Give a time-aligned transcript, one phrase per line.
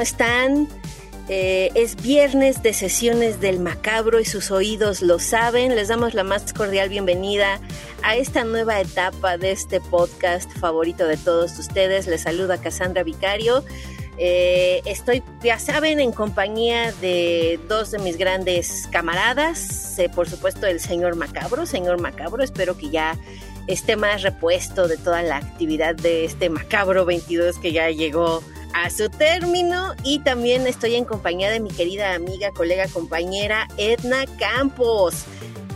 [0.00, 0.66] ¿Cómo están?
[1.28, 5.76] Eh, es viernes de sesiones del macabro y sus oídos lo saben.
[5.76, 7.60] Les damos la más cordial bienvenida
[8.02, 12.06] a esta nueva etapa de este podcast favorito de todos ustedes.
[12.06, 13.62] Les saluda Cassandra Vicario.
[14.16, 19.98] Eh, estoy, ya saben, en compañía de dos de mis grandes camaradas.
[19.98, 21.66] Eh, por supuesto, el señor Macabro.
[21.66, 23.18] Señor Macabro, espero que ya
[23.66, 28.42] esté más repuesto de toda la actividad de este Macabro 22 que ya llegó
[28.74, 34.24] a su término y también estoy en compañía de mi querida amiga, colega, compañera Edna
[34.38, 35.24] Campos.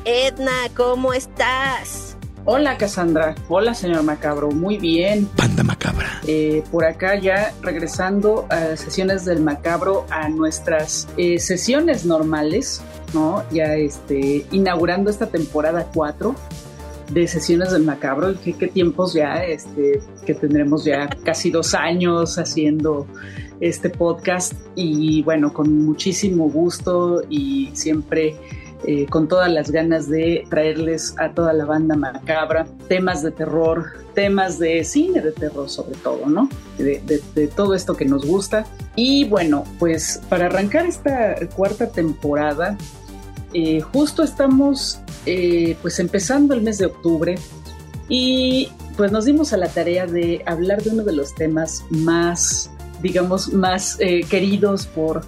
[0.05, 2.17] Edna, ¿cómo estás?
[2.47, 5.31] Hola Cassandra, hola señor Macabro, muy bien.
[5.37, 6.21] Banda Macabra.
[6.27, 12.83] Eh, por acá ya regresando a sesiones del Macabro, a nuestras eh, sesiones normales,
[13.15, 13.43] ¿no?
[13.51, 16.35] Ya este, inaugurando esta temporada 4
[17.11, 23.07] de sesiones del macabro, ¿qué, tiempos ya, este, que tendremos ya casi dos años haciendo
[23.61, 28.37] este podcast y bueno, con muchísimo gusto y siempre
[28.87, 33.93] eh, con todas las ganas de traerles a toda la banda macabra temas de terror,
[34.15, 36.49] temas de cine de terror sobre todo, ¿no?
[36.77, 38.67] De todo esto que nos gusta.
[38.97, 42.77] Y bueno, pues para arrancar esta cuarta temporada,
[43.55, 47.37] eh, justo estamos eh, pues empezando el mes de octubre
[48.09, 52.71] y pues nos dimos a la tarea de hablar de uno de los temas más,
[53.01, 55.27] digamos, más eh, queridos por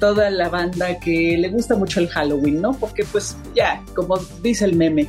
[0.00, 2.72] toda la banda que le gusta mucho el Halloween, ¿no?
[2.72, 5.08] Porque pues ya, como dice el meme,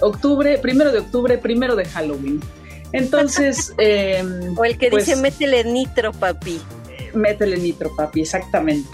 [0.00, 2.40] octubre, primero de octubre, primero de Halloween.
[2.92, 3.74] Entonces...
[3.78, 4.24] eh,
[4.56, 6.60] o el que pues, dice métele nitro, papi
[7.14, 8.88] métele nitro, papi, exactamente.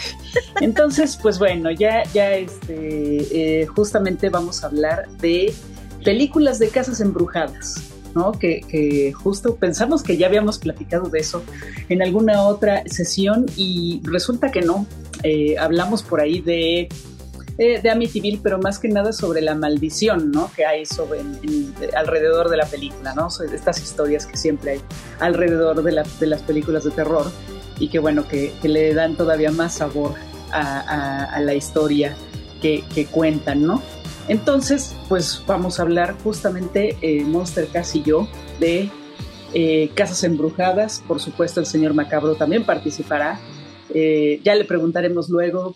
[0.61, 5.53] Entonces, pues bueno, ya, ya este, eh, justamente vamos a hablar de
[6.05, 7.77] películas de casas embrujadas.
[8.15, 8.33] ¿no?
[8.33, 11.43] Que, que, justo pensamos que ya habíamos platicado de eso
[11.89, 14.87] en alguna otra sesión y resulta que no.
[15.23, 16.89] Eh, hablamos por ahí de,
[17.59, 20.49] eh, de Amityville, pero más que nada sobre la maldición ¿no?
[20.55, 23.27] que hay sobre, en, en, alrededor de la película, ¿no?
[23.53, 24.81] estas historias que siempre hay
[25.19, 27.27] alrededor de, la, de las películas de terror
[27.81, 30.15] y que bueno, que, que le dan todavía más sabor
[30.51, 32.17] a, a, a la historia
[32.61, 33.83] que, que, cuentan, ¿no?
[34.29, 38.29] Entonces, pues vamos a hablar justamente eh, Monster Cass y yo
[38.61, 38.91] de
[39.55, 43.41] eh, Casas Embrujadas, por supuesto el señor Macabro también participará,
[43.95, 45.75] eh, ya le preguntaremos luego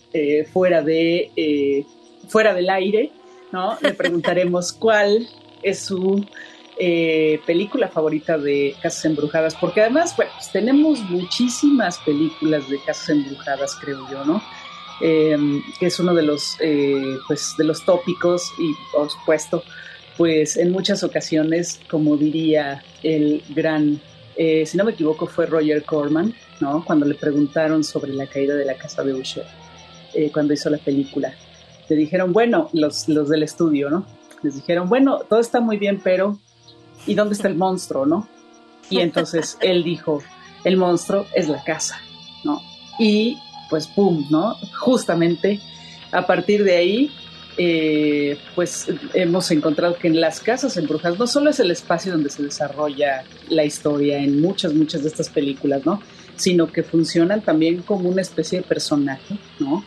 [0.53, 1.87] fuera, de,
[2.29, 3.11] fuera del aire,
[3.53, 3.79] ¿no?
[3.81, 5.29] Le preguntaremos cuál
[5.63, 6.27] es su
[6.85, 13.11] eh, película favorita de Casas Embrujadas, porque además, bueno, pues tenemos muchísimas películas de Casas
[13.11, 14.43] Embrujadas, creo yo, ¿no?
[15.01, 15.39] Eh,
[15.79, 19.63] que es uno de los, eh, pues, de los tópicos y, por supuesto,
[20.17, 24.01] pues en muchas ocasiones, como diría el gran,
[24.35, 26.85] eh, si no me equivoco, fue Roger Corman, ¿no?
[26.85, 29.47] Cuando le preguntaron sobre la caída de la casa de Usher,
[30.15, 31.33] eh, cuando hizo la película.
[31.89, 34.05] Le dijeron, bueno, los, los del estudio, ¿no?
[34.43, 36.41] Les dijeron, bueno, todo está muy bien, pero
[37.07, 38.29] ¿y dónde está el monstruo, no?
[38.91, 40.23] Y entonces él dijo,
[40.65, 42.01] el monstruo es la casa,
[42.45, 42.63] ¿no?
[42.99, 43.39] Y
[43.71, 44.57] pues, ¡pum!, ¿no?
[44.79, 45.61] Justamente
[46.13, 47.11] a partir de ahí,
[47.57, 52.31] eh, pues hemos encontrado que en las casas embrujadas no solo es el espacio donde
[52.31, 56.01] se desarrolla la historia en muchas, muchas de estas películas, ¿no?
[56.37, 59.85] Sino que funcionan también como una especie de personaje, ¿no?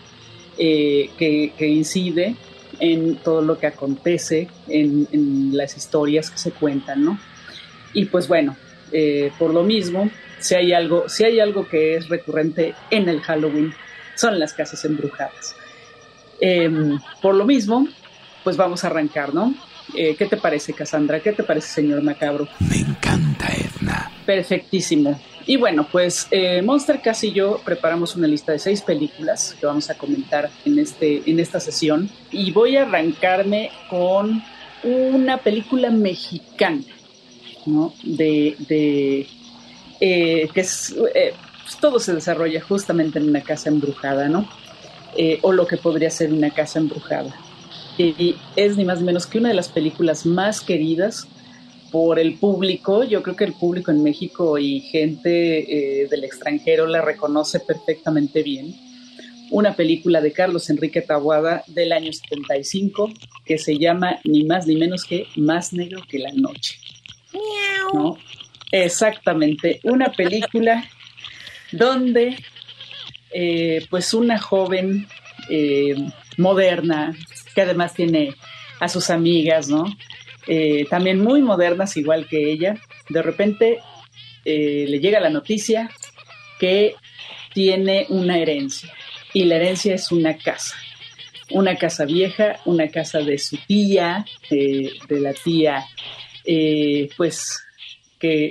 [0.58, 2.36] Eh, que, que incide
[2.80, 7.20] en todo lo que acontece, en, en, las historias que se cuentan, ¿no?
[7.94, 8.56] Y pues bueno,
[8.92, 13.22] eh, por lo mismo, si hay, algo, si hay algo que es recurrente en el
[13.22, 13.74] Halloween,
[14.16, 15.56] son las casas embrujadas.
[16.40, 16.70] Eh,
[17.22, 17.88] por lo mismo,
[18.44, 19.54] pues vamos a arrancar, ¿no?
[19.96, 21.20] Eh, ¿Qué te parece, Cassandra?
[21.20, 22.48] ¿Qué te parece, señor Macabro?
[22.60, 24.12] Me encanta, Edna.
[24.26, 25.20] Perfectísimo.
[25.48, 29.66] Y bueno, pues eh, Monster Cass y yo preparamos una lista de seis películas que
[29.66, 32.10] vamos a comentar en, este, en esta sesión.
[32.32, 34.42] Y voy a arrancarme con
[34.84, 36.84] una película mexicana,
[37.66, 37.94] ¿no?
[38.04, 39.28] De.
[40.00, 40.96] eh, que es.
[41.14, 41.34] Eh,
[41.64, 44.48] pues todo se desarrolla justamente en una casa embrujada, ¿no?
[45.42, 47.34] O lo que podría ser una casa embrujada.
[47.98, 51.28] Y es ni más ni menos que una de las películas más queridas
[51.96, 53.06] por el público.
[53.06, 58.44] Yo creo que el público en México y gente eh, del extranjero la reconoce perfectamente
[58.44, 58.76] bien.
[59.50, 63.14] Una película de Carlos Enrique Tabuada del año 75
[63.46, 66.82] que se llama ni más ni menos que Más negro que la noche.
[67.94, 68.18] ¿No?
[68.74, 70.84] Exactamente, una película
[71.72, 72.36] donde
[73.32, 75.08] eh, pues una joven
[75.50, 75.96] eh,
[76.38, 77.16] moderna
[77.54, 78.36] que además tiene
[78.82, 79.86] a sus amigas, ¿no?
[80.48, 82.76] Eh, también muy modernas igual que ella,
[83.10, 83.80] de repente
[84.44, 85.90] le llega la noticia
[86.60, 86.94] que
[87.52, 88.94] tiene una herencia
[89.34, 90.76] y la herencia es una casa,
[91.50, 95.84] una casa vieja, una casa de su tía, de la tía,
[97.18, 97.66] pues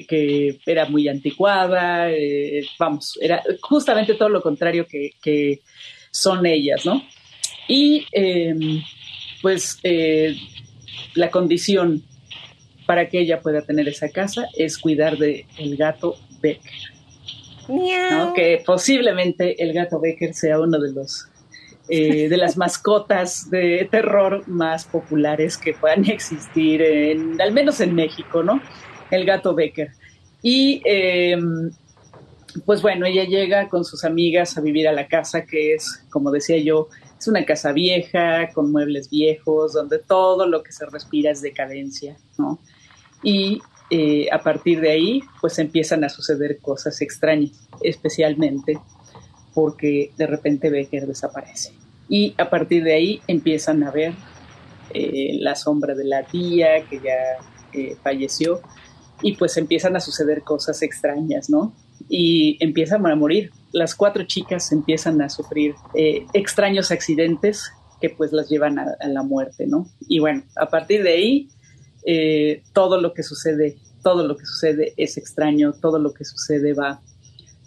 [0.06, 5.60] que, era muy anticuada, eh, vamos, era justamente todo lo contrario que,
[6.10, 7.04] son ellas, ¿no?
[7.66, 8.80] Y em,
[9.42, 10.36] pues eh,
[11.14, 12.02] la condición
[12.86, 16.72] para que ella pueda tener esa casa es cuidar del el gato Becker.
[18.34, 21.28] Que posiblemente el gato Becker sea uno de los
[21.88, 27.94] eh, de las mascotas de terror más populares que puedan existir, en, al menos en
[27.94, 28.60] México, ¿no?
[29.10, 29.90] el gato Becker.
[30.42, 31.70] Y em,
[32.64, 36.30] pues bueno, ella llega con sus amigas a vivir a la casa, que es, como
[36.30, 36.88] decía yo,
[37.24, 42.18] es una casa vieja, con muebles viejos, donde todo lo que se respira es decadencia,
[42.36, 42.58] ¿no?
[43.22, 48.78] Y eh, a partir de ahí, pues empiezan a suceder cosas extrañas, especialmente
[49.54, 51.72] porque de repente Becker desaparece.
[52.10, 54.12] Y a partir de ahí empiezan a ver
[54.92, 57.38] eh, la sombra de la tía que ya
[57.72, 58.60] eh, falleció
[59.22, 61.74] y pues empiezan a suceder cosas extrañas, ¿no?
[62.06, 63.50] Y empiezan a morir.
[63.74, 69.22] Las cuatro chicas empiezan a sufrir eh, extraños accidentes que pues las llevan a, la
[69.22, 69.86] muerte, ¿no?
[70.08, 71.48] Y bueno, a partir de ahí,
[72.06, 76.72] eh, todo lo que sucede, todo lo que sucede es extraño, todo lo que sucede
[76.72, 77.00] va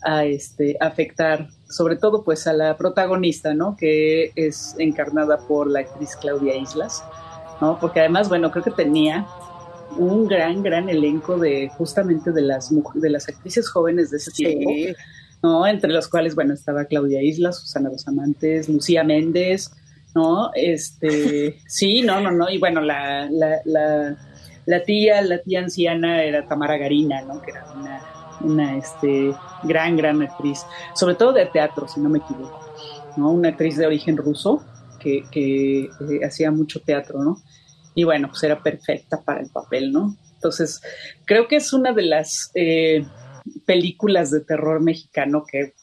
[0.03, 3.75] a este, afectar sobre todo pues a la protagonista, ¿no?
[3.75, 7.03] Que es encarnada por la actriz Claudia Islas,
[7.61, 7.77] ¿no?
[7.79, 9.27] Porque además, bueno, creo que tenía
[9.97, 14.71] un gran, gran elenco de justamente de las, de las actrices jóvenes de ese tiempo,
[15.41, 15.67] ¿no?
[15.67, 19.71] Entre los cuales, bueno, estaba Claudia Isla, Susana Dos Amantes, Lucía Méndez,
[20.15, 20.51] ¿no?
[20.55, 24.17] Este, sí, no, no, no, y bueno, la, la, la,
[24.65, 27.41] la tía, la tía anciana era Tamara Garina, ¿no?
[27.41, 28.01] Que era una,
[28.41, 32.59] una este, gran, gran actriz, sobre todo de teatro, si no me equivoco,
[33.15, 33.31] ¿no?
[33.31, 34.63] Una actriz de origen ruso
[34.99, 37.37] que, que eh, hacía mucho teatro, ¿no?
[37.97, 40.15] y bueno, pues era perfecta para el papel, ¿no?
[40.35, 40.79] Entonces,
[41.25, 43.03] creo que es una de las eh,
[43.65, 45.73] películas de terror mexicano que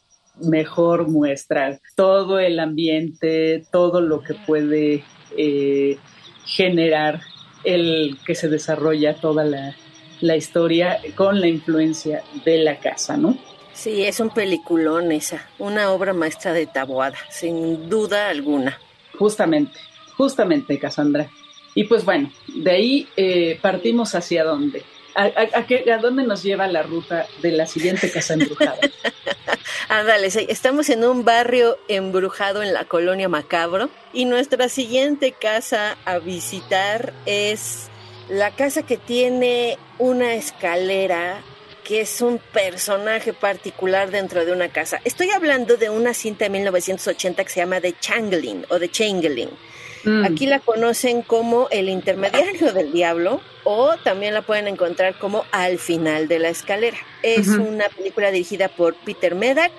[0.43, 5.05] mejor muestra todo el ambiente, todo lo que puede
[5.37, 5.99] eh,
[6.45, 7.21] generar
[7.65, 9.75] el que se desarrolla toda la,
[10.21, 13.39] la, historia con la influencia de la casa, ¿no?
[13.73, 18.79] Sí, es un peliculón esa, una obra maestra de Taboada, sin duda alguna.
[19.19, 19.79] Justamente,
[20.17, 21.29] justamente, Cassandra.
[21.75, 24.83] Y pues bueno, de ahí eh, partimos hacia dónde.
[25.15, 28.79] ¿A, a, dónde nos lleva la ruta de la siguiente casa embrujada?
[29.89, 36.19] Ándale, estamos en un barrio embrujado en la colonia Macabro y nuestra siguiente casa a
[36.19, 37.89] visitar es
[38.29, 41.43] la casa que tiene una escalera
[41.85, 45.01] que es un personaje particular dentro de una casa.
[45.05, 49.51] Estoy hablando de una cinta de 1980 que se llama The Changling o The Changeling
[50.05, 50.25] Mm.
[50.25, 55.79] Aquí la conocen como el intermediario del diablo o también la pueden encontrar como al
[55.79, 56.99] final de la escalera.
[57.23, 59.73] Es una película dirigida por Peter Medak.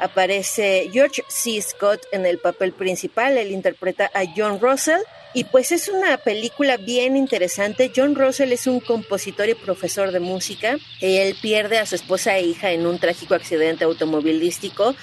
[0.00, 1.60] Aparece George C.
[1.60, 5.00] Scott en el papel principal, él interpreta a John Russell.
[5.34, 7.92] Y pues es una película bien interesante.
[7.94, 10.78] John Russell es un compositor y profesor de música.
[11.02, 14.96] Él pierde a su esposa e hija en un trágico accidente automovilístico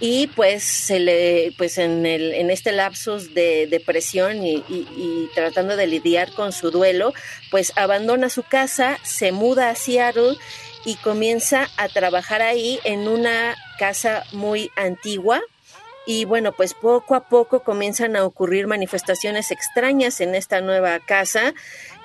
[0.00, 5.76] y pues se le pues en el en este lapsus de depresión y, y, tratando
[5.76, 7.12] de lidiar con su duelo
[7.50, 10.36] pues abandona su casa se muda a Seattle
[10.84, 15.40] y comienza a trabajar ahí en una casa muy antigua.
[16.06, 21.52] Y bueno, pues poco a poco comienzan a ocurrir manifestaciones extrañas en esta nueva casa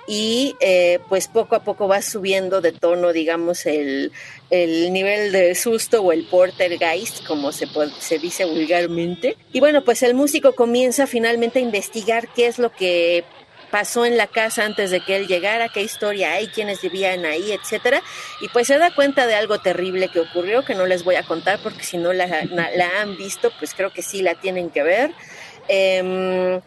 [0.07, 4.11] y eh, pues poco a poco va subiendo de tono, digamos, el,
[4.49, 7.67] el nivel de susto o el portergeist, como se,
[7.99, 9.37] se dice vulgarmente.
[9.53, 13.23] Y bueno, pues el músico comienza finalmente a investigar qué es lo que
[13.71, 17.51] pasó en la casa antes de que él llegara, qué historia hay, quiénes vivían ahí,
[17.51, 18.03] etcétera.
[18.41, 21.23] Y pues se da cuenta de algo terrible que ocurrió, que no les voy a
[21.23, 22.27] contar porque si no la,
[22.99, 25.11] han visto, pues creo que sí la tienen que ver.
[25.69, 26.61] Eh,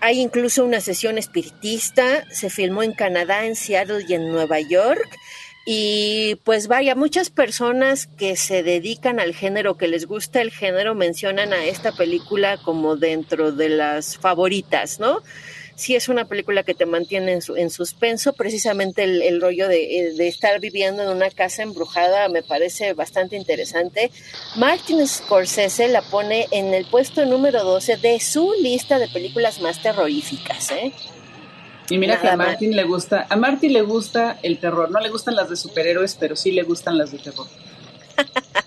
[0.00, 5.08] hay incluso una sesión espiritista, se filmó en Canadá, en Seattle y en Nueva York.
[5.68, 10.94] Y pues vaya, muchas personas que se dedican al género, que les gusta el género,
[10.94, 15.22] mencionan a esta película como dentro de las favoritas, ¿no?
[15.76, 20.26] Sí es una película que te mantiene en, en suspenso, precisamente el, rollo de, de,
[20.26, 24.10] estar viviendo en una casa embrujada me parece bastante interesante.
[24.56, 29.80] Martin Scorsese la pone en el puesto número 12 de su lista de películas más
[29.80, 30.92] terroríficas, ¿eh?
[31.88, 35.08] Y mira que a Martin le gusta, a Martin le gusta el terror, no le
[35.08, 37.46] gustan las de superhéroes, pero sí le gustan las de terror.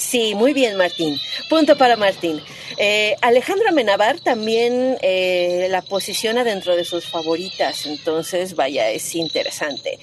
[0.00, 1.20] Sí, muy bien, Martín.
[1.50, 2.40] Punto para Martín.
[2.82, 9.98] Eh, Alejandra Menabar también eh, la posiciona dentro de sus favoritas, entonces, vaya, es interesante.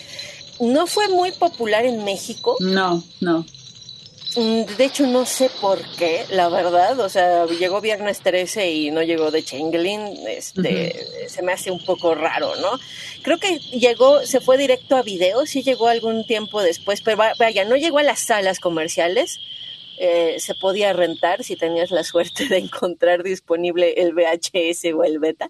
[0.59, 2.55] No fue muy popular en México.
[2.59, 3.47] No, no.
[4.35, 6.99] Mm, de hecho, no sé por qué, la verdad.
[6.99, 10.27] O sea, llegó viernes 13 y no llegó de Chamberlain.
[10.27, 12.79] Este, Se me hace un poco raro, ¿no?
[13.23, 17.65] Creo que llegó, se fue directo a video, sí llegó algún tiempo después, pero vaya,
[17.65, 19.39] no llegó a las salas comerciales
[19.97, 25.19] eh, se podía rentar si tenías la suerte de encontrar disponible el VHS o el
[25.19, 25.49] beta.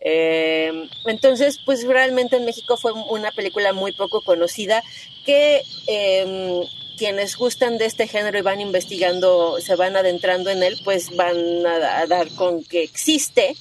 [0.00, 4.82] Eh, entonces, pues realmente en México fue una película muy poco conocida
[5.24, 6.62] que em,
[6.96, 11.66] quienes gustan de este género y van investigando, se van adentrando en él, pues van
[11.66, 13.56] a, dar con que existe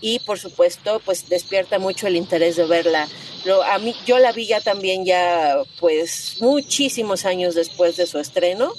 [0.00, 3.06] y por supuesto pues despierta mucho el interés de verla.
[3.66, 8.72] a mí, yo la vi ya también ya pues muchísimos años después de su estreno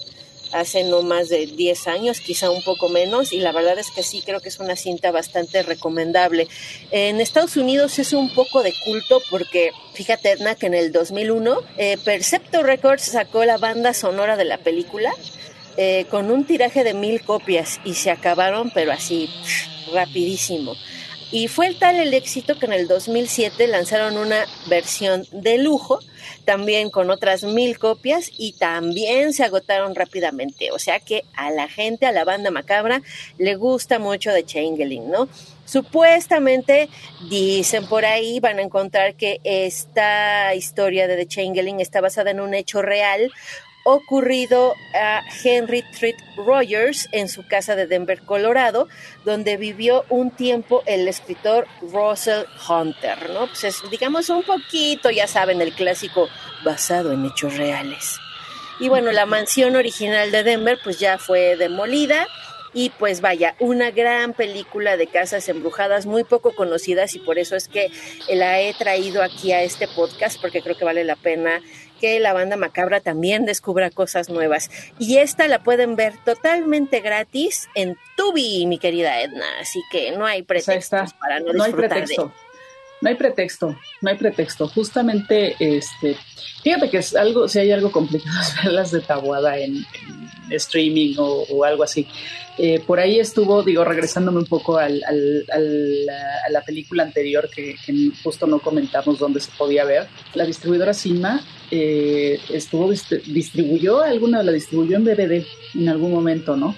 [0.53, 4.03] hace no más de 10 años, quizá un poco menos, y la verdad es que
[4.03, 6.48] sí, creo que es una cinta bastante recomendable.
[6.91, 11.58] En Estados Unidos es un poco de culto porque, fíjate Edna, que en el 2001
[11.77, 15.12] eh, Percepto Records sacó la banda sonora de la película
[15.77, 19.29] eh, con un tiraje de mil copias y se acabaron, pero así,
[19.93, 20.75] rapidísimo.
[21.31, 26.00] Y fue tal el éxito que en el 2007 lanzaron una versión de lujo,
[26.43, 30.71] también con otras mil copias, y también se agotaron rápidamente.
[30.71, 33.01] O sea que a la gente, a la banda macabra,
[33.38, 35.29] le gusta mucho de Changeling, ¿no?
[35.65, 36.89] Supuestamente,
[37.29, 42.41] dicen por ahí, van a encontrar que esta historia de The Changeling está basada en
[42.41, 43.31] un hecho real
[43.83, 48.88] ocurrido a Henry Treat Rogers en su casa de Denver, Colorado,
[49.25, 53.47] donde vivió un tiempo el escritor Russell Hunter, ¿no?
[53.47, 56.29] Pues es, digamos, un poquito, ya saben, el clásico
[56.63, 58.19] basado en hechos reales.
[58.79, 62.27] Y bueno, la mansión original de Denver pues ya fue demolida
[62.73, 67.55] y pues vaya, una gran película de casas embrujadas muy poco conocidas y por eso
[67.55, 67.91] es que
[68.29, 71.61] la he traído aquí a este podcast porque creo que vale la pena
[72.01, 74.72] que la banda macabra también descubra cosas nuevas.
[74.98, 79.46] Y esta la pueden ver totalmente gratis en Tubi, mi querida Edna.
[79.62, 82.34] Así que no hay pretextos para no, no disfrutar hay pretexto.
[83.01, 84.67] No hay pretexto, no hay pretexto.
[84.67, 86.15] Justamente, este,
[86.63, 89.86] fíjate que es algo, si hay algo complicado es verlas de tabuada en,
[90.50, 92.08] streaming o, algo así.
[92.58, 95.46] Eh, por ahí estuvo, digo, regresándome un poco al, al,
[96.46, 100.08] a la película anterior que, que, justo no comentamos dónde se podía ver.
[100.34, 101.41] La distribuidora Cinema
[101.72, 106.75] eh, estuvo distribuyó alguna la distribuyó en DVD en algún momento, ¿no?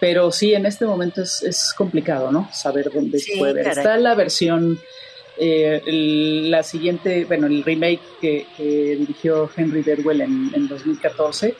[0.00, 2.50] Pero sí, en este momento es, es complicado, ¿no?
[2.52, 3.68] Saber dónde se puede ver.
[3.68, 4.80] Está la versión,
[5.38, 5.82] eh,
[6.48, 8.46] la siguiente, bueno, el remake que,
[8.98, 11.54] dirigió Henry Bedwell en, en, 2014,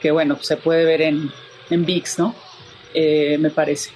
[0.00, 1.30] que bueno, se puede ver en,
[1.70, 2.34] en VIX, ¿no?
[2.94, 3.90] Eh, me parece,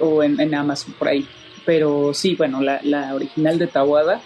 [0.00, 1.26] o en, en, Amazon por ahí.
[1.64, 4.20] Pero sí, bueno, la, la original de Tawada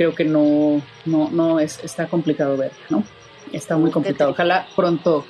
[0.00, 3.04] creo que no, no, no es, está complicado ver, ¿no?
[3.52, 4.30] Está muy complicado.
[4.30, 5.26] Ojalá pronto,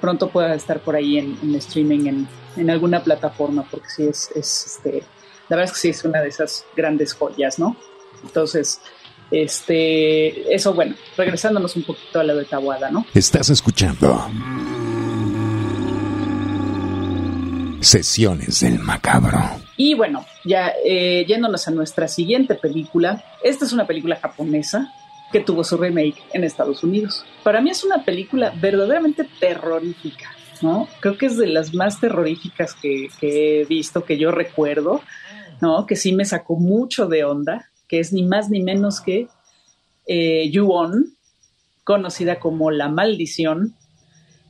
[0.00, 4.66] pronto pueda estar por ahí en, streaming, en, en, alguna plataforma, porque sí es, es
[4.66, 5.02] este,
[5.50, 7.76] la verdad es que sí es una de esas grandes joyas, ¿no?
[8.22, 8.80] Entonces,
[9.30, 13.06] este, eso bueno, regresándonos un poquito a la de Tabuada, ¿no?
[13.14, 14.28] Estás escuchando
[17.80, 19.38] Sesiones del Macabro.
[19.76, 24.92] Y bueno, ya eh, yéndonos a nuestra siguiente película, esta es una película japonesa
[25.32, 27.24] que tuvo su remake en Estados Unidos.
[27.42, 30.30] Para mí es una película verdaderamente terrorífica,
[30.62, 30.88] ¿no?
[31.00, 35.02] Creo que es de las más terroríficas que, he visto, que yo recuerdo,
[35.60, 35.86] ¿no?
[35.86, 39.28] Que sí me sacó mucho de onda, que es ni más ni menos que
[40.06, 41.14] eh, Ju-On,
[41.84, 43.74] conocida como La Maldición,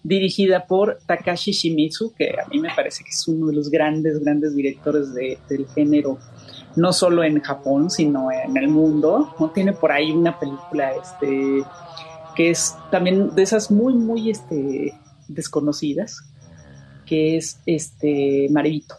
[0.03, 4.21] dirigida por Takashi Shimizu, que a mí me parece que es uno de los grandes,
[4.21, 6.19] grandes directores de, del género,
[6.77, 9.35] no solo en Japón, sino en el mundo.
[9.39, 9.51] ¿no?
[9.51, 11.65] Tiene por ahí una película este,
[12.37, 14.95] que es también de esas muy, muy este,
[15.27, 16.23] desconocidas,
[17.05, 18.95] que es este Marito.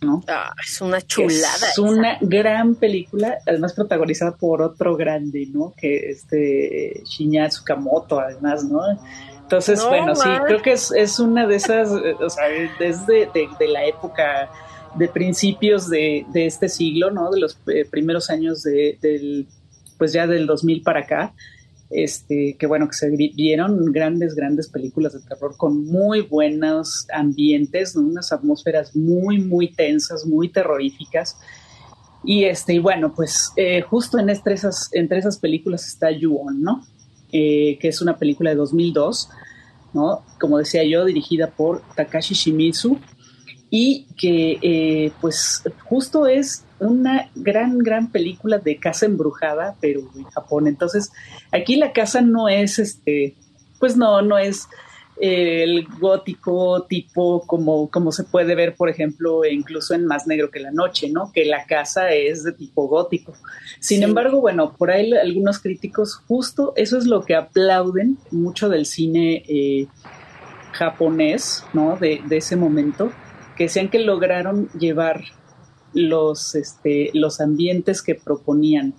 [0.00, 0.22] ¿No?
[0.28, 1.68] Ah, es una chulada.
[1.70, 5.72] Es una gran película, además protagonizada por otro grande, ¿no?
[5.76, 8.80] Que este Shinya Tsukamoto, además, ¿no?
[9.42, 12.44] Entonces, bueno, sí, creo que es, es, una de esas, eh, o sea,
[12.78, 14.50] desde de, la época
[14.94, 17.30] de principios de, de, este siglo, ¿no?
[17.30, 19.46] De los eh, primeros años de, del,
[19.96, 21.32] pues ya del 2000 para acá,
[21.90, 27.96] este, que bueno, que se vieron grandes, grandes películas de terror con muy buenos ambientes,
[27.96, 31.38] unas atmósferas muy, muy tensas, muy terroríficas.
[32.24, 36.60] Y este, y bueno, pues eh, justo en entre esas, entre esas películas está Yuon,
[36.60, 36.84] ¿no?
[37.32, 39.30] Eh, que es una película de 2002,
[39.94, 40.24] ¿no?
[40.40, 42.98] Como decía yo, dirigida por Takashi Shimizu
[43.70, 50.24] y que eh, pues justo es una gran, gran película de casa embrujada, pero en
[50.24, 50.66] Japón.
[50.66, 51.12] Entonces,
[51.52, 53.34] aquí la casa no es este,
[53.78, 54.68] pues no, no es
[55.20, 60.50] eh, el gótico tipo como, como se puede ver, por ejemplo, incluso en Más Negro
[60.50, 61.32] que la Noche, ¿no?
[61.32, 63.32] Que la casa es de tipo gótico.
[63.80, 68.86] Sin embargo, bueno, por ahí algunos críticos, justo eso es lo que aplauden mucho del
[68.86, 69.88] cine eh,
[70.72, 71.96] japonés, ¿no?
[71.96, 73.10] De, de ese momento,
[73.56, 75.24] que decían que lograron llevar
[75.92, 78.94] los, este, los ambientes que proponían,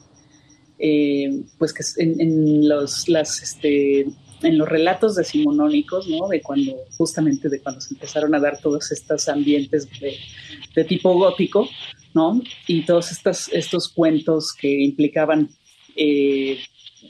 [0.78, 4.08] eh, pues que en, los, las, este,
[4.42, 6.28] en los relatos decimonónicos, ¿no?
[6.28, 11.68] De cuando, justamente de cuando se empezaron a dar todos estos ambientes de, tipo gótico,
[12.14, 12.42] ¿no?
[12.68, 15.50] Y todos estos, estos cuentos que implicaban
[15.96, 16.58] eh,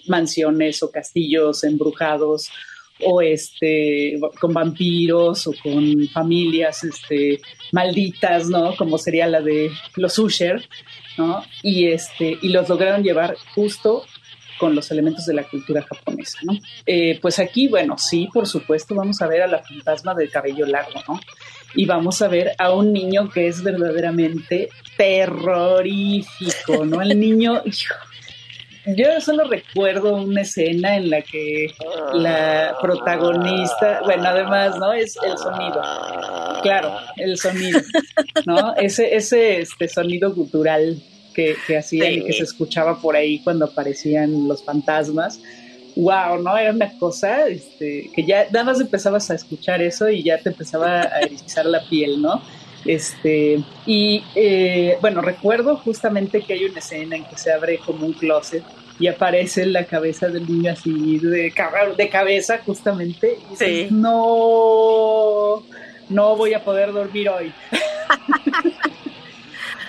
[0.07, 2.49] mansiones o castillos embrujados
[3.01, 7.41] o este con vampiros o con familias este
[7.71, 8.75] malditas, ¿no?
[8.75, 10.67] Como sería la de los Usher,
[11.17, 11.43] ¿no?
[11.63, 14.03] Y este y los lograron llevar justo
[14.59, 16.53] con los elementos de la cultura japonesa, ¿no?
[16.85, 20.65] Eh, pues aquí, bueno, sí, por supuesto, vamos a ver a la fantasma del cabello
[20.65, 21.19] largo, ¿no?
[21.75, 27.01] Y vamos a ver a un niño que es verdaderamente terrorífico, ¿no?
[27.01, 27.61] El niño,
[28.95, 31.67] yo solo recuerdo una escena en la que
[32.13, 34.93] la protagonista, bueno, además, ¿no?
[34.93, 35.81] Es el sonido.
[36.61, 37.79] Claro, el sonido,
[38.45, 38.75] ¿no?
[38.75, 41.01] Ese, ese este sonido gutural
[41.33, 45.39] que, que hacían y que se escuchaba por ahí cuando aparecían los fantasmas.
[45.95, 46.57] Wow, ¿no?
[46.57, 50.49] Era una cosa este, que ya nada más empezabas a escuchar eso y ya te
[50.49, 52.41] empezaba a erizar la piel, ¿no?
[52.85, 58.05] Este, y eh, bueno, recuerdo justamente que hay una escena en que se abre como
[58.05, 58.63] un closet
[58.99, 61.53] y aparece la cabeza del niño así de,
[61.97, 65.63] de cabeza justamente y dices, no,
[66.09, 67.53] no voy a poder dormir hoy.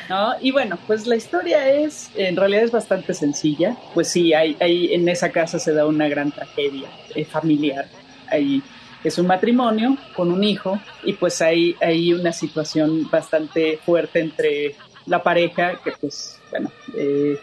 [0.09, 0.35] ¿No?
[0.41, 3.77] Y bueno, pues la historia es, en realidad es bastante sencilla.
[3.95, 7.87] Pues sí, hay, hay en esa casa se da una gran tragedia eh, familiar.
[8.29, 8.63] Hay
[9.03, 14.75] es un matrimonio con un hijo y pues hay, hay una situación bastante fuerte entre
[15.07, 17.39] la pareja que pues bueno eh,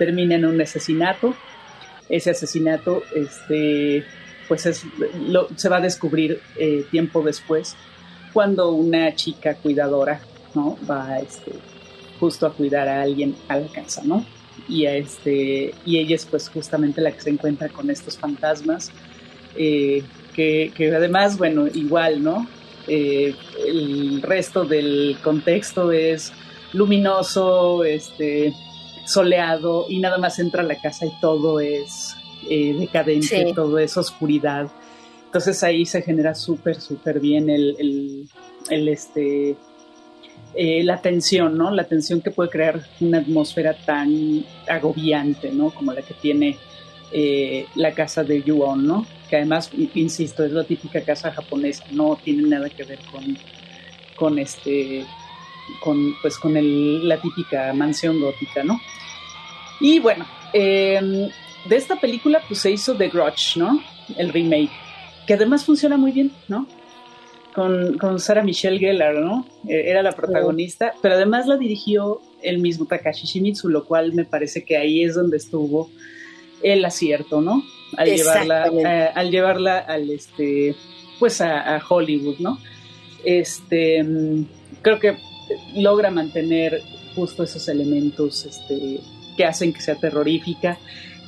[0.00, 1.34] termina en un asesinato.
[2.08, 4.02] Ese asesinato este
[4.48, 4.82] pues es,
[5.28, 7.76] lo, se va a descubrir eh, tiempo después
[8.32, 10.20] cuando una chica cuidadora
[10.54, 11.52] no va este
[12.18, 14.24] justo a cuidar a alguien a la casa no
[14.68, 18.90] y a este y ella es pues justamente la que se encuentra con estos fantasmas
[19.54, 20.02] eh,
[20.34, 22.46] que, además, bueno, igual, ¿no?
[22.88, 23.34] Eh,
[23.66, 26.32] el resto del contexto es
[26.72, 28.52] luminoso, este,
[29.10, 32.16] soleado, y nada más entra a la casa y todo es
[32.48, 34.68] eh, decadente, todo es oscuridad.
[35.26, 38.26] Entonces ahí se genera súper, súper bien el,
[38.68, 39.56] el, este,
[40.54, 41.70] eh, la tensión, ¿no?
[41.70, 45.70] La tensión que puede crear una atmósfera tan agobiante, ¿no?
[45.70, 46.58] Como la que tiene
[47.74, 49.04] la casa de Yuon, ¿no?
[49.30, 53.38] que además, insisto, es la típica casa japonesa, no tiene nada que ver con,
[54.16, 55.06] con este,
[55.82, 58.80] con, pues con el, la típica mansión gótica, ¿no?
[59.80, 61.28] Y bueno, em,
[61.68, 63.80] de esta película pues se hizo The Grudge, ¿no?
[64.16, 64.70] El remake,
[65.26, 66.66] que además funciona muy bien, ¿no?
[67.54, 69.46] Con, con Sarah Michelle Gellar, ¿no?
[69.66, 74.24] E, era la protagonista, pero además la dirigió el mismo Takashi Shimizu, lo cual me
[74.24, 75.90] parece que ahí es donde estuvo
[76.62, 77.62] el acierto, ¿no?
[77.96, 80.74] al llevarla, eh, al llevarla al este,
[81.18, 82.58] pues a, Hollywood, ¿no?
[83.24, 84.46] Este, mm,
[84.82, 85.16] creo que
[85.74, 86.82] logra mantener
[87.14, 89.00] justo esos elementos este,
[89.40, 90.78] que hacen que sea terrorífica,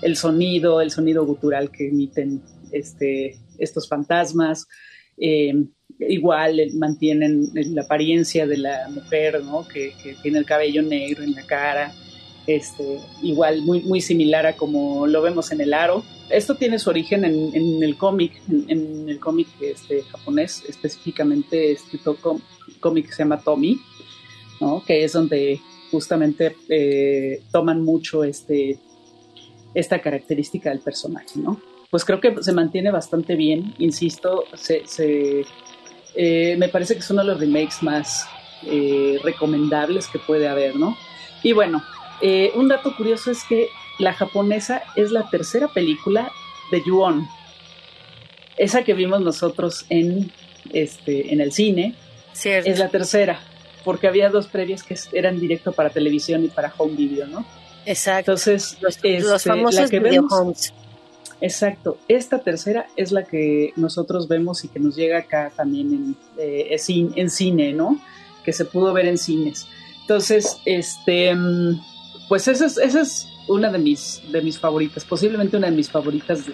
[0.02, 4.68] el sonido, el sonido gutural que emiten este, estos fantasmas,
[5.16, 9.66] em, igual mantienen la apariencia de la mujer, ¿no?
[9.66, 11.94] Que, que, tiene el cabello negro en la cara,
[12.46, 16.04] este, igual muy, muy similar a como lo vemos en el aro.
[16.28, 21.98] Esto tiene su origen en, el cómic, en, el cómic este, japonés, específicamente este
[22.78, 23.80] cómic que se llama Tommy,
[24.60, 24.84] ¿no?
[24.84, 28.78] Que es donde justamente eh, toman mucho este,
[29.74, 31.60] esta característica del personaje, ¿no?
[31.90, 35.44] Pues creo que se mantiene bastante bien, insisto, se,
[36.14, 38.26] eh, me parece que es uno de los remakes más
[38.64, 40.96] eh, recomendables que puede haber, ¿no?
[41.42, 41.82] Y bueno,
[42.54, 43.66] un dato curioso es que
[43.98, 46.30] la japonesa es la tercera película
[46.70, 47.26] de Yuon,
[48.56, 50.30] esa que vimos nosotros en,
[50.72, 51.96] este, en el cine,
[52.32, 53.40] es la tercera
[53.84, 57.44] porque había dos previas que eran directo para televisión y para home video, ¿no?
[57.86, 58.32] Exacto.
[58.32, 60.72] Entonces, los, este, famosos video homes.
[61.40, 61.98] Exacto.
[62.06, 66.76] Esta tercera es la que nosotros vemos y que nos llega acá también en, eh,
[66.88, 68.00] en cine, ¿no?
[68.44, 69.66] Que se pudo ver en cines.
[70.02, 71.80] Entonces, este, mm,
[72.28, 75.90] pues esa es, esa es una de mis, de mis favoritas, posiblemente una de mis
[75.90, 76.44] favoritas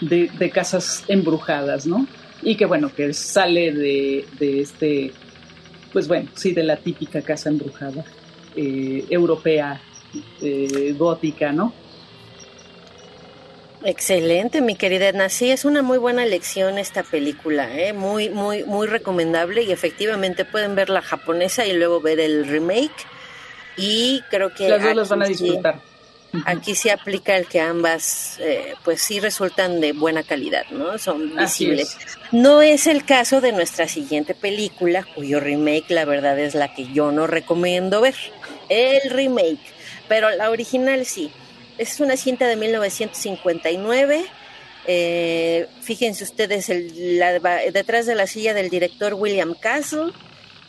[0.00, 2.06] de, de, casas embrujadas, ¿no?
[2.42, 5.12] Y que bueno, que sale de, de este
[5.96, 8.04] pues bueno, sí, de la típica casa embrujada
[8.54, 9.80] eh, europea,
[10.42, 11.72] eh, gótica, ¿no?
[13.82, 15.30] Excelente, mi querida Edna.
[15.30, 17.94] Sí, es una muy buena lección esta película, ¿eh?
[17.94, 23.06] muy, muy, muy recomendable y efectivamente pueden ver la japonesa y luego ver el remake
[23.78, 25.80] y creo que las dos las van a disfrutar.
[26.44, 30.98] Aquí se aplica el que ambas, eh, pues sí resultan de buena calidad, ¿no?
[30.98, 31.96] Son visibles.
[32.32, 36.86] No es el caso de nuestra siguiente película, cuyo remake, la verdad, es la que
[36.92, 38.14] yo no recomiendo ver.
[38.68, 39.60] El remake,
[40.08, 41.30] pero la original sí.
[41.78, 44.26] Es una cinta de 1959.
[44.88, 47.20] Eh, fíjense ustedes, el,
[47.72, 50.12] detrás de la silla del director William Castle,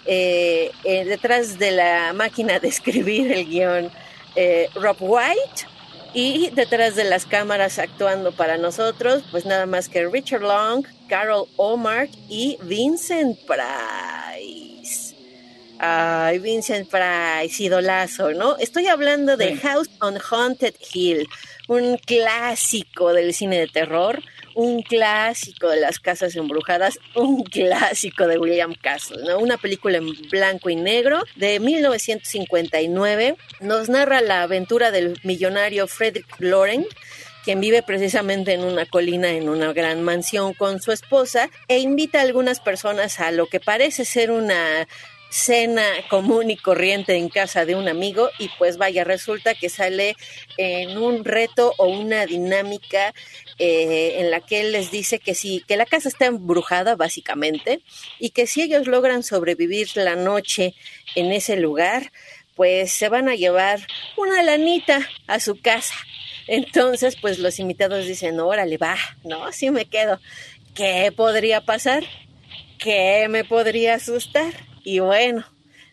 [0.06, 3.92] eh, detrás de la máquina de escribir el guion
[4.36, 5.68] eh, Rob White
[6.14, 11.48] y detrás de las cámaras actuando para nosotros, pues nada más que Richard Long, Carol
[11.58, 15.16] Omar y Vincent Price.
[15.80, 18.58] Ay, Vincent Price, idolazo, ¿no?
[18.58, 21.28] Estoy hablando de House on Haunted Hill,
[21.68, 24.24] un clásico del cine de terror
[24.58, 29.38] un clásico de las casas embrujadas, un clásico de William Castle, ¿no?
[29.38, 33.36] Una película en blanco y negro de 1959.
[33.60, 36.88] Nos narra la aventura del millonario Frederick Loren,
[37.46, 42.18] quien vive precisamente en una colina en una gran mansión con su esposa e invita
[42.18, 44.88] a algunas personas a lo que parece ser una
[45.30, 50.16] cena común y corriente en casa de un amigo y pues vaya, resulta que sale
[50.58, 53.14] en un reto o una dinámica
[53.60, 57.82] eh, en la que él les dice que sí, que la casa está embrujada básicamente
[58.20, 60.76] y que si ellos logran sobrevivir la noche
[61.16, 62.12] en ese lugar,
[62.56, 63.80] pues se van a llevar
[64.18, 65.96] una lanita a su casa.
[66.48, 70.20] Entonces, pues los invitados dicen, órale, va, no, así me quedo.
[70.74, 72.04] ¿Qué podría pasar?
[72.78, 74.54] ¿Qué me podría asustar?
[74.84, 75.46] Y bueno,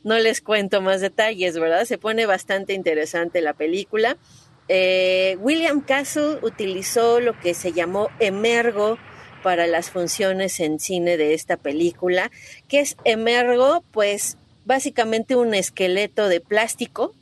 [0.04, 1.86] no les cuento más detalles, ¿verdad?
[1.86, 4.16] Se pone bastante interesante la película.
[4.68, 8.98] Eh, William Castle utilizó lo que se llamó emergo
[9.42, 12.30] para las funciones en cine de esta película.
[12.66, 13.84] ¿Qué es emergo?
[13.90, 17.14] Pues básicamente un esqueleto de plástico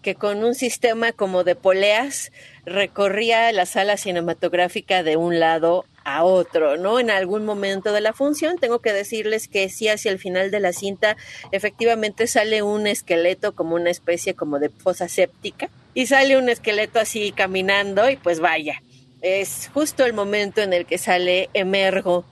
[0.00, 2.30] que con un sistema como de poleas
[2.64, 7.00] recorría la sala cinematográfica de un lado a otro, ¿no?
[7.00, 10.60] En algún momento de la función, tengo que decirles que sí, hacia el final de
[10.60, 11.16] la cinta,
[11.50, 16.98] efectivamente sale un esqueleto como una especie como de fosa séptica y sale un esqueleto
[16.98, 18.82] así caminando y pues vaya,
[19.22, 22.24] es justo el momento en el que sale Emergo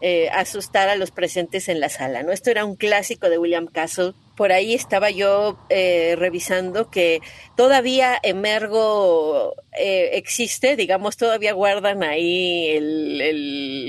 [0.00, 2.32] eh, asustar a los presentes en la sala, ¿no?
[2.32, 7.20] Esto era un clásico de William Castle por ahí estaba yo eh, revisando que
[7.56, 13.20] todavía Emergo eh, existe, digamos, todavía guardan ahí el,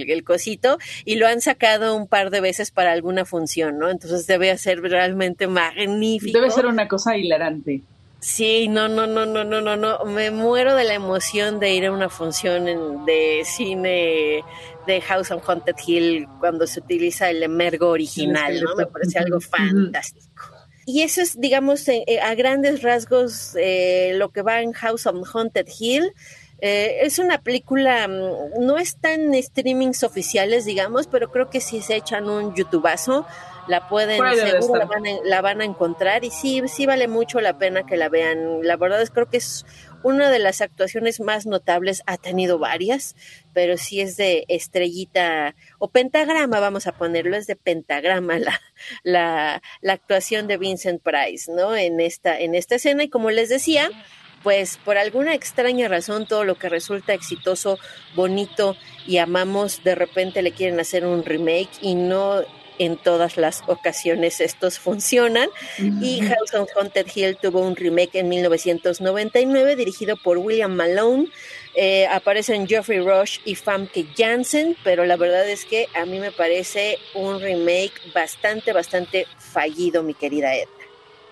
[0.08, 3.90] el, cosito y lo han sacado un par de veces para alguna función, ¿no?
[3.90, 6.38] Entonces debe ser realmente magnífico.
[6.38, 7.82] Debe ser una cosa hilarante.
[8.26, 10.04] Sí, no, no, no, no, no, no, no.
[10.04, 14.44] Me muero de la emoción de ir a una función de cine
[14.88, 18.76] de House on Haunted Hill cuando se utiliza el emergo original, ¿no?
[18.78, 20.44] Me parece algo fantástico.
[20.88, 25.22] Y eso es, digamos, eh, a grandes rasgos eh, lo que va en House on
[25.32, 26.12] Haunted Hill.
[26.62, 31.80] Eh, es una película, mm, no está en streamings oficiales, digamos, pero creo que si
[31.84, 33.28] se echan un youtubazo,
[33.68, 37.42] la pueden, seguro la van, a, la van, a, encontrar y sí, sí vale mucho
[37.42, 38.60] la pena que la vean.
[38.64, 39.66] La verdad es creo que es
[40.04, 43.16] una de las actuaciones más notables, ha tenido varias,
[43.54, 48.62] pero sí es de estrellita o pentagrama, vamos a ponerlo, es de pentagrama la,
[49.04, 51.76] la, la actuación de Vincent Price, ¿no?
[51.76, 53.90] En esta, en esta escena y como les decía,
[54.44, 57.80] pues por alguna extraña razón todo lo que resulta exitoso,
[58.16, 62.44] bonito y amamos, de repente le quieren hacer un remake y no
[62.80, 65.50] en todas las ocasiones estos funcionan.
[65.80, 71.28] Y House on Haunted Hill tuvo un remake en 1999 dirigido por William Malone.
[71.76, 76.32] Eh, aparecen Geoffrey Rush y Famke Janssen, pero la verdad es que a mí me
[76.32, 80.72] parece un remake bastante, bastante fallido, mi querida Edna.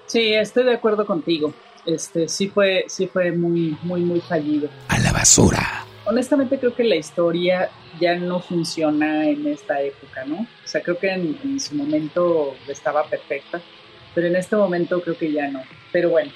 [0.06, 1.54] Sí, estoy de acuerdo contigo.
[1.86, 4.70] Este sí fue, sí fue muy, muy, muy fallido.
[4.90, 5.86] A la basura.
[6.06, 10.42] Honestamente creo que la historia ya no funciona en esta época, ¿no?
[10.42, 13.62] O sea, creo que en, su momento estaba perfecta,
[14.14, 15.62] pero en este momento creo que ya no.
[15.92, 16.32] Pero bueno,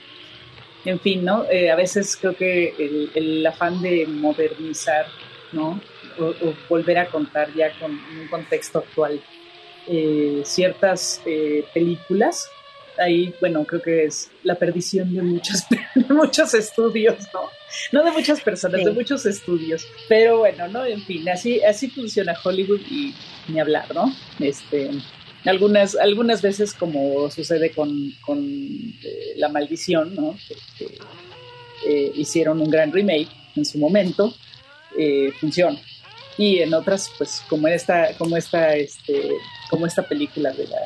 [0.86, 1.46] en fin, ¿no?
[1.50, 5.06] Eh, a veces creo que el, afán de modernizar,
[5.52, 5.80] ¿no?
[6.20, 6.34] O,
[6.70, 9.22] volver a contar ya con un contexto actual
[9.88, 12.50] eh, ciertas eh, películas
[13.00, 15.64] ahí, bueno, creo que es la perdición de muchos,
[16.10, 17.42] muchos estudios, ¿no?
[17.92, 19.86] No de muchas personas, de muchos estudios.
[20.08, 20.86] Pero bueno, ¿no?
[20.86, 23.14] En fin, así, así funciona Hollywood y
[23.48, 24.14] ni hablar, ¿no?
[24.40, 24.90] Este,
[25.46, 30.38] algunas, algunas veces, como sucede con, eh, La Maldición, ¿no?
[30.78, 30.98] Que,
[31.86, 34.34] eh, hicieron un gran remake en su momento,
[34.98, 35.80] eh, funciona.
[36.38, 39.32] Y en otras, pues, como esta, como esta, este,
[39.70, 40.80] como esta película de la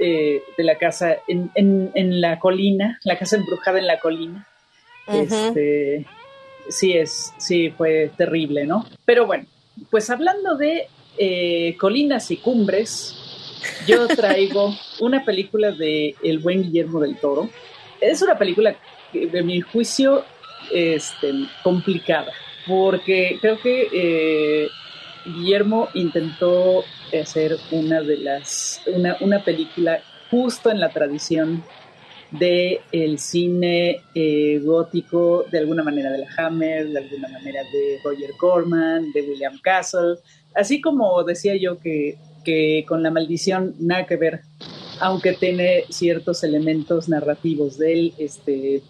[0.00, 4.46] eh, de la casa en, en, la colina, la casa embrujada en la colina.
[5.06, 6.06] Este,
[6.68, 8.86] sí, es, sí, fue terrible, ¿no?
[9.04, 9.46] Pero bueno,
[9.90, 13.14] pues hablando de eh, colinas y cumbres,
[13.86, 17.48] yo traigo una película de El buen Guillermo del Toro.
[18.00, 18.76] Es una película
[19.12, 20.24] de mi juicio
[20.72, 21.32] este,
[21.62, 22.32] complicada,
[22.66, 24.68] porque creo que eh,
[25.32, 26.84] Guillermo intentó
[27.20, 31.62] hacer una de las una, una película justo en la tradición
[32.30, 37.98] de el cine eh, gótico, de alguna manera de la Hammer, de alguna manera de
[38.04, 40.16] Roger Corman, de William Castle,
[40.54, 44.42] así como decía yo que, que con La Maldición nada que ver,
[45.00, 48.82] aunque tiene ciertos elementos narrativos de, este,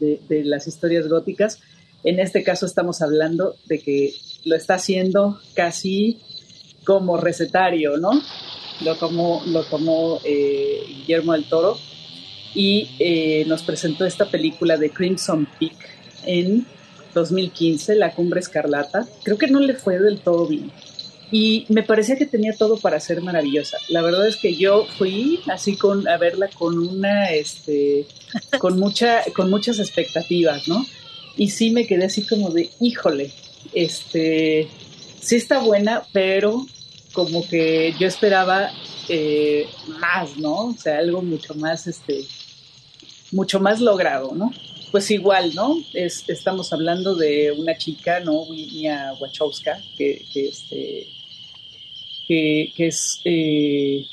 [0.00, 1.60] de, de las historias góticas,
[2.02, 4.12] en este caso estamos hablando de que
[4.44, 6.18] lo está haciendo casi
[6.84, 8.22] como recetario, ¿no?
[8.82, 11.78] Lo tomó, lo tomó eh, Guillermo del Toro
[12.54, 15.76] y eh, nos presentó esta película de Crimson Peak
[16.24, 16.66] en
[17.14, 19.06] 2015, La Cumbre Escarlata.
[19.22, 20.70] Creo que no le fue del todo bien.
[21.30, 23.78] Y me parecía que tenía todo para ser maravillosa.
[23.88, 28.06] La verdad es que yo fui así con a verla con una este
[28.58, 30.84] con mucha con muchas expectativas, ¿no?
[31.36, 33.32] Y sí me quedé así como de, híjole,
[33.72, 34.68] este
[35.20, 36.66] sí está buena, pero
[37.12, 38.70] como que yo esperaba
[39.08, 39.66] eh,
[40.00, 40.66] más, ¿no?
[40.66, 42.24] O sea, algo mucho más, este,
[43.32, 44.52] mucho más logrado, ¿no?
[44.90, 45.76] Pues igual, ¿no?
[45.92, 48.42] Es, estamos hablando de una chica, ¿no?
[48.42, 51.06] Winia Wachowska, que, que, este,
[52.28, 54.04] que, es, eh,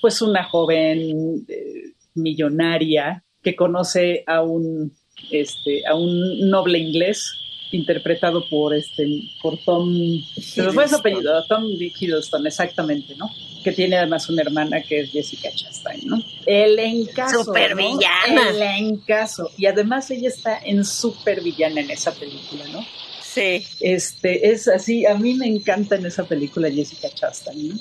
[0.00, 4.92] pues, una joven eh, millonaria que conoce a un,
[5.30, 7.41] este, a un noble inglés
[7.72, 13.30] interpretado por este por Tom se fue su apellido Tom Hiddleston exactamente no
[13.64, 18.62] que tiene además una hermana que es Jessica Chastain no el encaso super villana el
[18.62, 19.50] encaso.
[19.56, 22.84] Y además ella está en super villana en esa película no
[23.22, 23.66] sí.
[23.80, 27.78] Este es así a mí me encanta en esa película Jessica Chastain no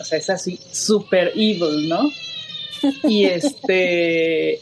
[0.00, 2.10] o sea es así super evil no
[3.04, 4.60] y este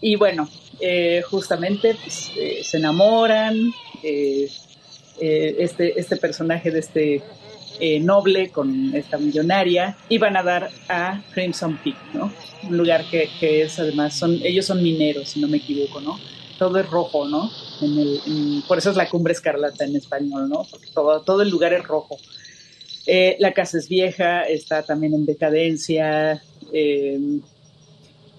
[0.00, 0.48] y bueno
[0.80, 3.70] eh, justamente pues, eh, se enamoran,
[4.02, 4.48] eh,
[5.20, 7.22] este, este personaje de este
[8.02, 12.30] noble con esta millonaria y van a dar a Crimson Peak, ¿no?
[12.68, 16.18] Un lugar que, es además, son, ellos son mineros, si no me equivoco, ¿no?
[16.58, 17.50] Todo es rojo, ¿no?
[18.68, 20.66] Por eso es la cumbre escarlata en español, ¿no?
[20.70, 22.18] Porque todo, todo el lugar es rojo.
[23.38, 26.42] la casa es vieja, está también en decadencia,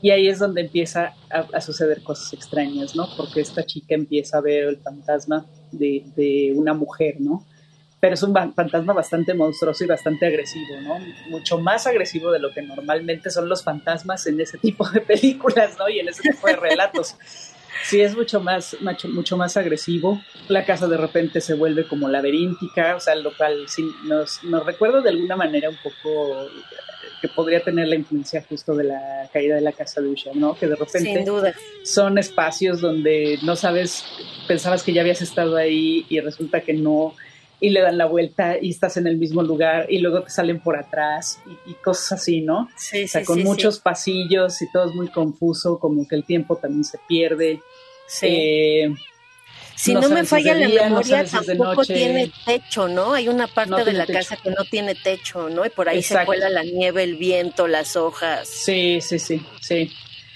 [0.01, 3.07] y ahí es donde empieza a, suceder cosas extrañas, ¿no?
[3.15, 7.45] Porque esta chica empieza a ver el fantasma de, una mujer, ¿no?
[7.99, 10.97] Pero es un fantasma bastante monstruoso y bastante agresivo, ¿no?
[11.29, 15.75] Mucho más agresivo de lo que normalmente son los fantasmas en ese tipo de películas,
[15.77, 15.87] ¿no?
[15.87, 17.15] Y en ese tipo de relatos.
[17.83, 20.21] Sí, es mucho más, mucho, mucho más agresivo.
[20.49, 24.65] La casa de repente se vuelve como laberíntica, o sea, lo cual sí nos, nos
[24.65, 26.47] recuerda de alguna manera un poco
[27.21, 30.55] que podría tener la influencia justo de la caída de la casa de Usha, ¿no?
[30.55, 31.23] Que de repente
[31.83, 34.03] son espacios donde no sabes,
[34.47, 37.13] pensabas que ya habías estado ahí y resulta que no,
[37.59, 40.59] y le dan la vuelta y estás en el mismo lugar y luego te salen
[40.59, 42.69] por atrás y, cosas así, ¿no?
[42.75, 46.55] Sí, o sea, con muchos pasillos y todo es muy confuso, como que el tiempo
[46.55, 47.61] también se pierde.
[48.07, 48.27] Sí.
[48.27, 48.95] Eh,
[49.81, 53.13] Si no, me falla la memoria, tampoco tiene techo, ¿no?
[53.13, 55.65] Hay una parte de la casa que no tiene techo, ¿no?
[55.65, 58.47] Y por ahí se cuela la nieve, el viento, las hojas.
[58.47, 59.91] Sí, sí, sí, sí.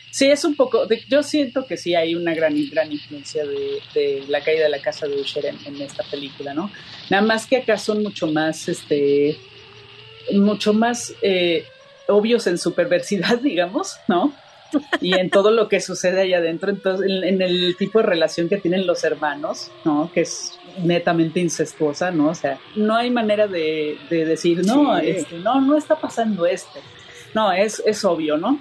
[0.09, 4.41] Sí, es un poco, yo siento que sí hay una gran, gran influencia de, la
[4.41, 6.71] caída de la casa de Usher en, esta película, ¿no?
[7.11, 9.37] Nada más que acá son mucho más, este,
[10.31, 11.65] mucho más eh,
[12.07, 14.33] obvios en su perversidad, digamos, ¿no?
[15.01, 18.57] Y en todo lo que sucede allá adentro, entonces en, el tipo de relación que
[18.57, 20.09] tienen los hermanos, ¿no?
[20.13, 22.29] Que es netamente incestuosa, ¿no?
[22.29, 26.79] O sea, no hay manera de, decir, no, este, no, no está pasando esto.
[27.33, 28.59] No, es, es obvio, ¿no?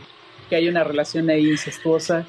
[0.48, 2.26] Que hay una relación ahí incestuosa,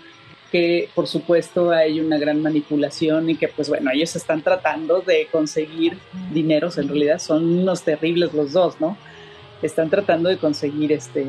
[0.51, 5.27] que por supuesto hay una gran manipulación y que pues bueno, ellos están tratando de
[5.31, 5.97] conseguir
[6.31, 8.97] dineros, en realidad son unos terribles los dos, ¿no?
[9.61, 11.25] Están tratando de conseguir este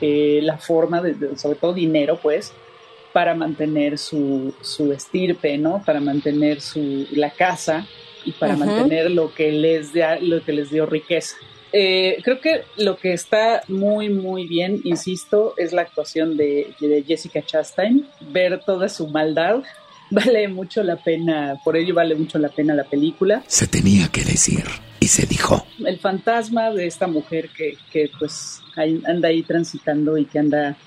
[0.00, 2.52] eh, la forma, de, sobre todo dinero, pues,
[3.12, 5.82] para mantener su, su estirpe, ¿no?
[5.84, 7.86] Para mantener su, la casa
[8.24, 11.36] y para mantener lo que, les lo que les dio riqueza.
[11.72, 17.02] Eh, creo que lo que está muy, muy bien, insisto, es la actuación de, de,
[17.02, 18.06] Jessica Chastain.
[18.20, 19.62] Ver toda su maldad
[20.10, 23.42] vale mucho la pena, por ello vale mucho la pena la película.
[23.46, 24.64] Se tenía que decir
[25.04, 25.66] y se dijo.
[25.84, 30.78] El fantasma de esta mujer que, que pues anda ahí transitando y que anda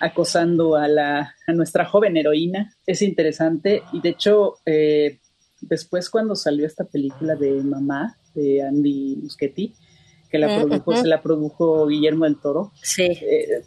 [0.00, 2.74] acosando a, la, a nuestra joven heroína.
[2.86, 5.20] Es interesante y de hecho eh,
[5.60, 9.74] después cuando salió esta película de Mamá de Andy Muschietti,
[10.30, 13.04] que la produjo, se la produjo Guillermo del Toro, sí.
[13.04, 13.62] Eh,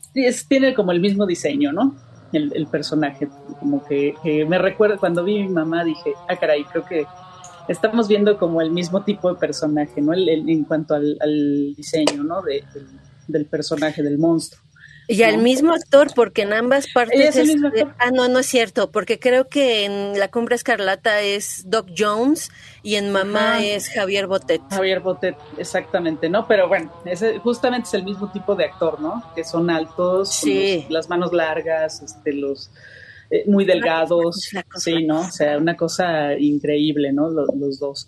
[0.47, 1.95] tiene como el mismo diseño, ¿no?
[2.33, 3.27] El, personaje,
[3.59, 4.13] como que,
[4.47, 7.05] me recuerda, cuando vi a mi mamá dije, ah caray, creo que
[7.69, 10.13] estamos viendo como el mismo tipo de personaje, ¿no?
[10.13, 12.41] en cuanto al, diseño, ¿no?
[12.41, 12.63] De,
[13.27, 14.61] del personaje, del monstruo.
[15.11, 17.35] Y al mismo actor, porque en ambas partes.
[17.35, 17.55] Es,
[17.97, 22.51] ah, no, no es cierto, porque creo que en La Cumbre Escarlata es Doc Jones
[22.83, 24.61] y en Mamá es Javier Botet.
[24.69, 26.47] Javier Botet, exactamente, ¿no?
[26.47, 29.23] Pero bueno, ese justamente es el mismo tipo de actor, ¿no?
[29.33, 30.43] Que son altos,
[30.89, 32.69] las manos largas, este, los
[33.29, 35.21] eh, muy delgados, sí, ¿no?
[35.21, 37.29] O sea, una cosa increíble, ¿no?
[37.29, 38.07] los dos.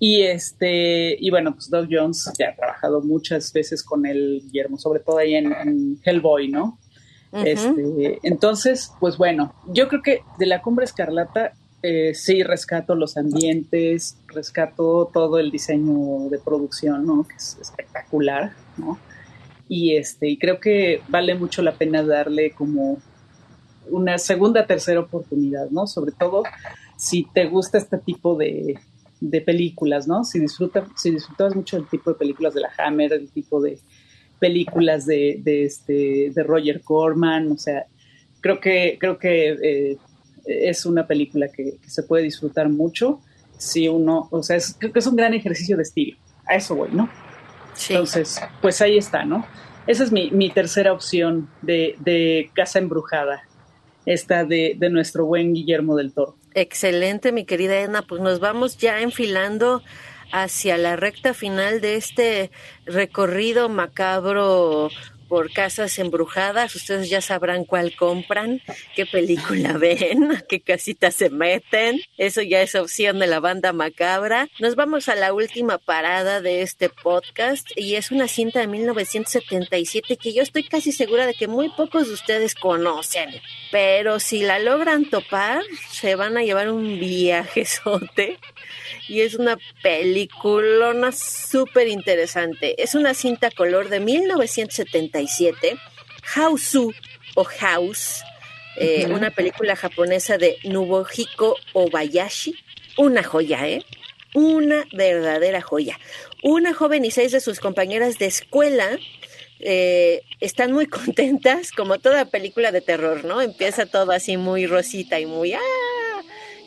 [0.00, 4.78] Y este, y bueno, pues Doug Jones ya ha trabajado muchas veces con el Guillermo,
[4.78, 6.78] sobre todo ahí en, Hellboy, ¿no?
[7.32, 13.16] este, entonces, pues bueno, yo creo que de la cumbre escarlata eh, sí rescato los
[13.16, 17.24] ambientes, rescato todo el diseño de producción, ¿no?
[17.24, 18.98] Que es espectacular, ¿no?
[19.68, 22.98] Y este, y creo que vale mucho la pena darle como
[23.90, 25.86] una segunda, tercera oportunidad, ¿no?
[25.86, 26.42] Sobre todo
[26.96, 28.78] si te gusta este tipo de,
[29.20, 30.24] de películas, ¿no?
[30.24, 33.78] Si, disfruta, si disfrutabas mucho del tipo de películas de la Hammer, el tipo de
[34.38, 37.86] películas de, de, este, de Roger Corman, o sea,
[38.40, 39.98] creo que, creo que eh,
[40.46, 43.20] es una película que, se puede disfrutar mucho
[43.56, 46.76] si uno, o sea, es, creo que es un gran ejercicio de estilo, a eso
[46.76, 47.08] voy, ¿no?
[47.88, 49.44] Entonces, pues ahí está, ¿no?
[49.86, 53.42] Esa es mi, mi tercera opción de, de Casa Embrujada,
[54.12, 56.36] esta de, de nuestro buen Guillermo del Toro.
[56.54, 58.02] Excelente, mi querida Edna.
[58.02, 59.82] Pues nos vamos ya enfilando
[60.32, 62.50] hacia la recta final de este
[62.86, 64.90] recorrido macabro
[65.28, 66.74] por casas embrujadas.
[66.74, 68.62] Ustedes ya sabrán cuál compran,
[68.96, 72.00] qué película ven, qué casita se meten.
[72.16, 74.48] Eso ya es opción de la banda macabra.
[74.58, 80.16] Nos vamos a la última parada de este podcast y es una cinta de 1977
[80.16, 83.30] que yo estoy casi segura de que muy pocos de ustedes conocen.
[83.70, 88.38] Pero si la logran topar, se van a llevar un viajezote
[89.08, 92.80] y es una peliculona súper interesante.
[92.82, 95.17] Es una cinta color de 1977,
[96.34, 96.92] Hausu
[97.34, 98.22] o House,
[98.76, 102.54] eh, una película japonesa de Nubohiko Obayashi.
[102.96, 103.84] Una joya, ¿eh?
[104.34, 105.98] Una verdadera joya.
[106.42, 108.98] Una joven y seis de sus compañeras de escuela
[109.60, 113.40] eh, están muy contentas, como toda película de terror, ¿no?
[113.40, 115.60] Empieza todo así muy rosita y muy, ¡ah!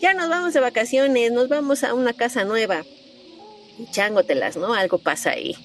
[0.01, 2.83] ya nos vamos de vacaciones, nos vamos a una casa nueva.
[3.77, 4.73] Y chángotelas, ¿no?
[4.73, 5.55] Algo pasa ahí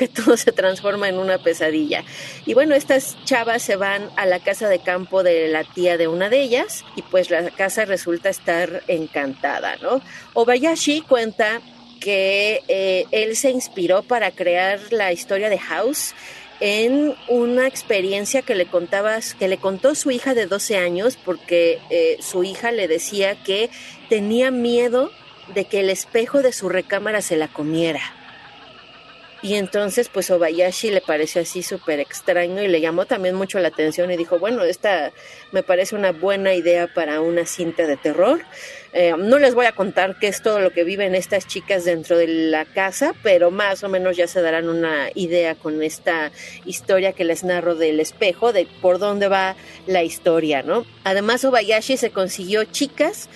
[0.00, 2.04] que todo se transforma en una pesadilla.
[2.46, 6.08] Y bueno, estas chavas se van a la casa de campo de la tía de
[6.08, 10.00] una de ellas y pues la casa resulta estar encantada, ¿no?
[10.32, 11.60] Obayashi cuenta
[12.00, 16.14] que eh, él se inspiró para crear la historia de House
[16.60, 21.78] en una experiencia que le contabas, que le contó su hija de 12 años, porque
[21.90, 23.68] eh, su hija le decía que
[24.08, 25.10] tenía miedo
[25.54, 28.00] de que el espejo de su recámara se la comiera.
[29.42, 33.68] Y entonces, pues Obayashi le pareció así súper extraño y le llamó también mucho la
[33.68, 35.12] atención y dijo, bueno, esta
[35.50, 38.42] me parece una buena idea para una cinta de terror.
[38.92, 42.18] Eh, no les voy a contar qué es todo lo que viven estas chicas dentro
[42.18, 46.32] de la casa, pero más o menos ya se darán una idea con esta
[46.66, 50.84] historia que les narro del espejo, de por dónde va la historia, ¿no?
[51.04, 53.28] Además, Obayashi se consiguió chicas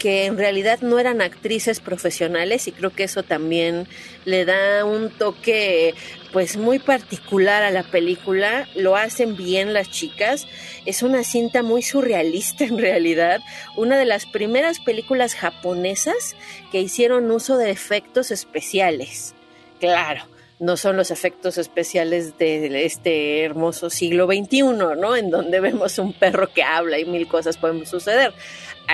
[0.00, 3.86] que en realidad no eran actrices profesionales y creo que eso también
[4.24, 5.94] le da un toque
[6.32, 10.46] pues muy particular a la película, lo hacen bien las chicas,
[10.86, 13.40] es una cinta muy surrealista en realidad,
[13.76, 16.34] una de las primeras películas japonesas
[16.72, 19.34] que hicieron uso de efectos especiales.
[19.80, 20.22] Claro,
[20.60, 25.14] no son los efectos especiales de este hermoso siglo XXI, ¿no?
[25.14, 28.32] En donde vemos un perro que habla y mil cosas pueden suceder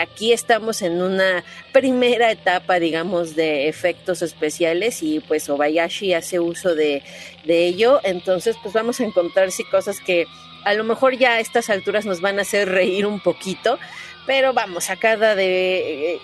[0.01, 6.75] aquí estamos en una primera etapa, digamos, de efectos especiales y pues Obayashi hace uso
[6.75, 7.03] de,
[7.47, 8.01] ello.
[8.03, 10.27] Entonces, pues vamos a encontrar sí cosas que
[10.65, 13.79] a lo mejor ya a estas alturas nos van a hacer reír un poquito,
[14.27, 16.15] pero vamos, sacada de...
[16.15, 16.21] Eh,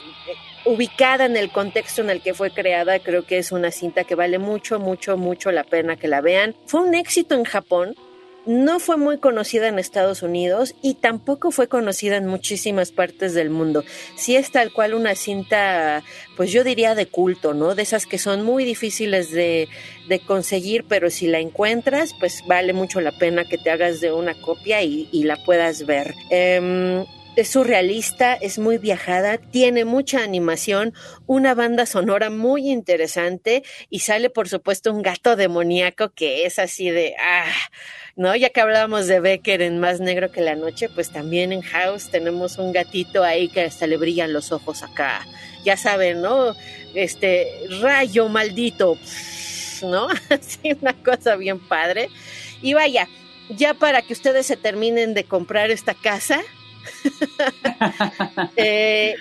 [0.64, 4.14] ubicada en el contexto en el que fue creada, creo que es una cinta que
[4.14, 6.55] vale mucho, mucho, mucho la pena que la vean.
[6.66, 7.97] Fue un éxito en Japón,
[8.47, 13.51] no fue muy conocida en Estados Unidos y tampoco fue conocida en muchísimas partes del
[13.51, 13.84] mundo.
[14.16, 16.03] Sí es tal cual una cinta,
[16.36, 17.74] pues yo diría de culto, ¿no?
[17.74, 19.68] De esas que son muy difíciles de,
[20.09, 24.12] de conseguir, pero si la encuentras, pues vale mucho la pena que te hagas de
[24.12, 26.14] una copia y, la puedas ver.
[26.30, 27.05] Em,
[27.37, 30.95] es surrealista, es muy viajada, tiene mucha animación,
[31.26, 36.91] una banda sonora muy interesante y sale por supuesto un gato demoníaco que es así
[36.91, 37.53] de ah
[38.16, 38.37] ¿no?
[38.37, 42.11] Ya que hablábamos de Becker en Más Negro que la Noche, pues también en House
[42.11, 45.26] tenemos un gatito ahí que hasta le brillan los ojos acá.
[45.64, 46.55] Ya saben, ¿no?
[46.95, 47.49] Este
[47.80, 48.99] rayo maldito,
[49.83, 50.09] ¿no?
[50.28, 52.09] Así una cosa bien padre.
[52.61, 53.09] Y vaya,
[53.49, 56.43] ya para que ustedes se terminen de comprar esta casa,
[58.57, 59.14] eh,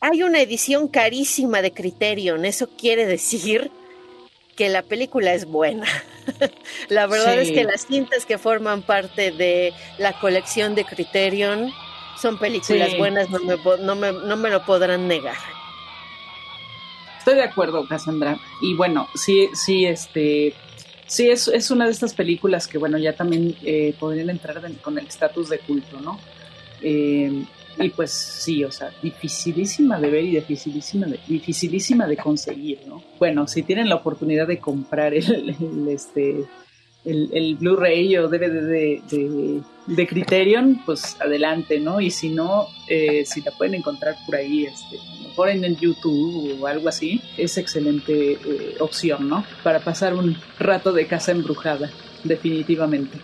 [0.00, 2.44] hay una edición carísima de Criterion.
[2.44, 3.70] Eso quiere decir
[4.56, 5.86] que la película es buena.
[6.88, 11.72] la verdad es que las cintas que forman parte de la colección de Criterion
[12.20, 15.36] son películas buenas, no me, no, me, no me lo podrán negar.
[17.18, 18.38] Estoy de acuerdo, Cassandra.
[18.60, 20.54] Y bueno, sí, sí, este,
[21.06, 24.98] sí es, es una de estas películas que, bueno, ya también eh, podrían entrar con
[24.98, 26.18] el estatus de culto, ¿no?
[26.82, 27.44] Eh,
[27.80, 33.02] y pues sí, o sea, dificilísima de ver y dificilísima de, dificilísima de conseguir, ¿no?
[33.18, 36.44] Bueno, si tienen la oportunidad de comprar el, este,
[37.04, 42.00] el, Blu-ray o DVD de, de, Criterion, pues adelante, ¿no?
[42.00, 46.60] Y si no, eh, si la pueden encontrar por ahí, este, mejor en el YouTube
[46.60, 49.44] o algo así, es excelente eh, opción, ¿no?
[49.62, 51.90] Para pasar un rato de casa embrujada,
[52.24, 53.18] definitivamente.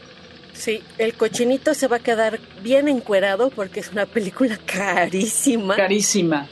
[0.54, 5.76] Sí, el cochinito se va a quedar bien encuerado porque es una película carísima.
[5.76, 6.48] Carísima.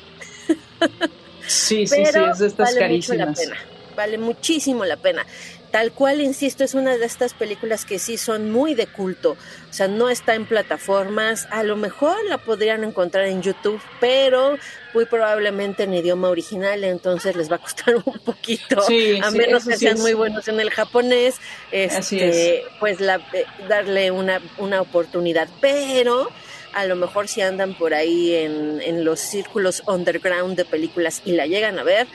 [1.45, 3.57] Sí, sí, sí, es de estas vale Mucho la pena.
[3.97, 5.27] Vale muchísimo la pena.
[5.73, 9.39] Tal cual, insisto, es una de estas películas que sí son muy de culto.
[9.71, 11.49] O sea, no está en plataformas.
[11.51, 14.59] A lo mejor la podrían encontrar en YouTube, pero
[14.93, 18.83] muy probablemente en idioma original, entonces les va a costar un poquito.
[19.23, 21.37] a menos que sean muy buenos en el japonés,
[21.71, 25.49] este, pues la, eh, darle una, una oportunidad.
[25.63, 26.29] Pero
[26.75, 31.33] a lo mejor si andan por ahí en, en los círculos underground de películas y
[31.33, 32.07] la llegan a ver,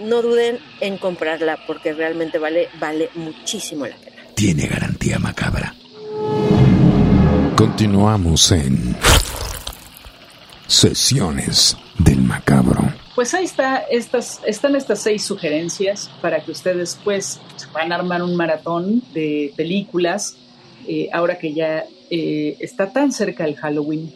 [0.00, 4.16] no duden en comprarla porque realmente vale, vale muchísimo la pena.
[4.34, 5.74] Tiene garantía macabra.
[7.56, 8.96] Continuamos en
[10.66, 12.80] Sesiones del Macabro.
[13.14, 17.40] Pues ahí está, estas, están estas seis sugerencias para que ustedes pues
[17.72, 20.36] van a armar un maratón de películas
[20.88, 24.12] eh, ahora que ya eh, está tan cerca el Halloween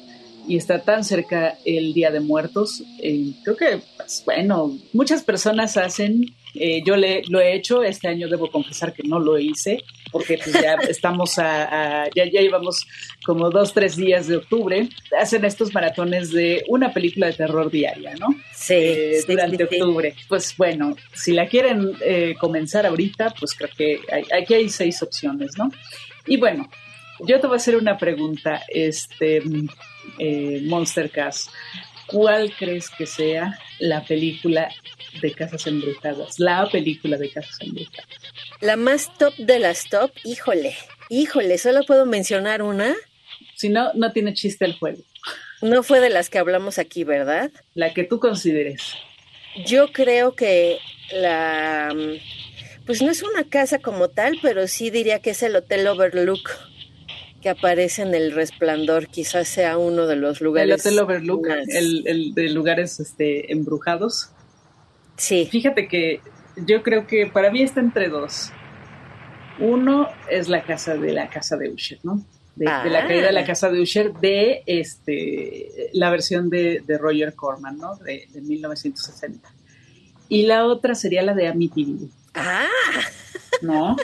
[0.46, 5.76] y está tan cerca el Día de Muertos, eh, creo que, pues, bueno, muchas personas
[5.76, 9.78] hacen, eh, yo le, lo he hecho, este año debo confesar que no lo hice,
[10.12, 12.86] porque pues, ya estamos a, ya, ya llevamos
[13.24, 14.88] como dos, tres días de octubre,
[15.18, 18.28] hacen estos maratones de una película de terror diaria, ¿no?
[18.54, 18.74] Sí.
[18.74, 20.14] Eh, durante octubre.
[20.28, 21.92] Pues bueno, si la quieren
[22.38, 24.00] comenzar ahorita, pues creo que
[24.32, 25.70] aquí hay seis opciones, ¿no?
[26.26, 26.68] Y bueno,
[27.20, 29.42] yo te voy a hacer una pregunta, este,
[30.18, 31.50] eh, Monster Cast.
[32.06, 34.68] ¿Cuál crees que sea la película
[35.22, 36.38] de Casas Embrujadas?
[36.38, 38.06] La película de Casas Embrujadas.
[38.60, 40.76] La más top de las top, híjole,
[41.08, 42.94] híjole, solo puedo mencionar una.
[43.54, 45.02] Si no, no tiene chiste el juego.
[45.62, 47.50] No fue de las que hablamos aquí, ¿verdad?
[47.74, 48.94] La que tú consideres.
[49.64, 50.78] Yo creo que
[51.12, 51.94] la
[52.86, 56.50] pues no es una casa como tal, pero sí diría que es el Hotel Overlook
[57.44, 60.86] que aparece en el resplandor, quizás sea uno de los lugares.
[60.86, 64.30] El Hotel Overlook, el, de lugares este, embrujados.
[65.18, 65.46] Sí.
[65.52, 66.22] Fíjate que
[66.56, 68.50] yo creo que para mí está entre dos.
[69.58, 72.24] Uno es la casa de la casa de Usher, ¿no?
[72.56, 73.06] De, la ah.
[73.06, 77.96] caída de la casa de Usher, de este, la versión de, Roger Corman, ¿no?
[77.96, 79.52] De, de, 1960.
[80.30, 82.08] Y la otra sería la de Amityville.
[82.32, 82.64] Ah.
[83.62, 83.96] ¿No?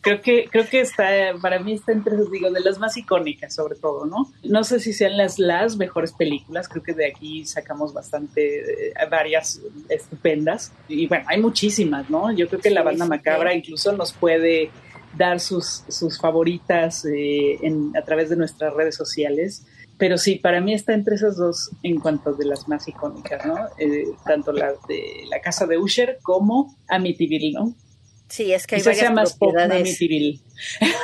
[0.00, 1.08] Creo que, creo que está,
[1.40, 4.32] para mí está entre, digo, de las más icónicas sobre todo, ¿no?
[4.42, 8.94] No sé si sean las, las mejores películas, creo que de aquí sacamos bastante, eh,
[9.10, 12.32] varias estupendas, y bueno, hay muchísimas, ¿no?
[12.32, 14.70] Yo creo que la banda macabra incluso nos puede
[15.16, 19.66] dar sus, sus favoritas eh, en, a través de nuestras redes sociales.
[19.98, 23.56] Pero sí, para mí está entre esas dos en cuanto de las más icónicas, ¿no?
[23.78, 27.74] Eh, tanto la de la casa de Usher como Amityville, ¿no?
[28.28, 30.00] Sí, es que hay varias propiedades.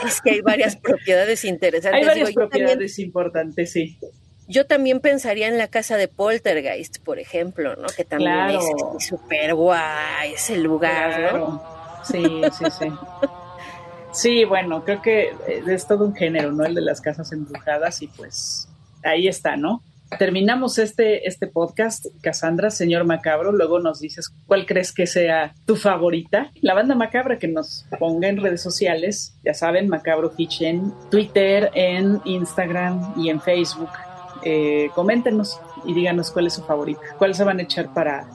[0.07, 2.01] Es que hay varias propiedades interesantes.
[2.01, 3.99] Hay varias propiedades importantes, sí.
[4.47, 7.87] Yo también pensaría en la casa de Poltergeist, por ejemplo, ¿no?
[7.97, 11.63] Que también es súper guay ese lugar, ¿no?
[12.05, 12.87] Sí, sí, sí.
[14.13, 15.33] sí, bueno, creo que
[15.67, 16.65] es todo un género, ¿no?
[16.65, 18.69] El de las casas embrujadas y pues
[19.03, 19.83] ahí está, ¿no?
[20.19, 25.77] Terminamos este, este podcast, Cassandra, señor Macabro, luego nos dices cuál crees que sea tu
[25.77, 26.51] favorita.
[26.61, 32.21] La banda Macabra que nos ponga en redes sociales, ya saben, Macabro Kitchen, Twitter, en
[32.25, 33.91] Instagram y en Facebook.
[34.45, 38.29] Eh, coméntenos y díganos cuál es su favorita, cuál se van a echar para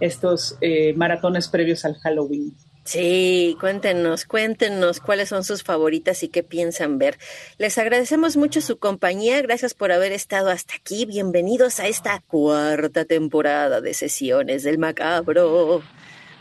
[0.00, 2.54] estos eh, maratones previos al Halloween.
[2.84, 7.16] Sí, cuéntenos, cuéntenos cuáles son sus favoritas y qué piensan ver.
[7.56, 11.06] Les agradecemos mucho su compañía, gracias por haber estado hasta aquí.
[11.06, 15.82] Bienvenidos a esta cuarta temporada de sesiones del macabro.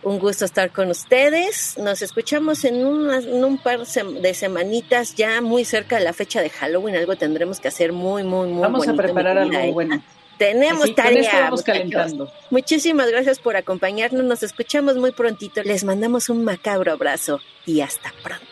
[0.04, 1.78] Un gusto estar con ustedes.
[1.78, 6.50] Nos escuchamos en, en un par de semanitas ya muy cerca de la fecha de
[6.50, 6.98] Halloween.
[6.98, 10.04] Algo tendremos que hacer muy, muy, muy Vamos a preparar algo bueno.
[10.38, 11.52] Tenemos tarea.
[11.66, 12.32] calentando.
[12.50, 14.24] Muchísimas gracias por acompañarnos.
[14.24, 15.64] Nos escuchamos muy prontito.
[15.64, 18.44] Les mandamos un macabro abrazo y hasta pronto.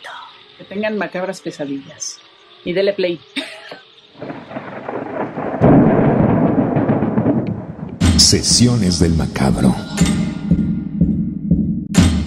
[0.58, 2.20] Que tengan macabras pesadillas.
[2.64, 3.20] Y dele play.
[8.18, 9.76] Sesiones del macabro.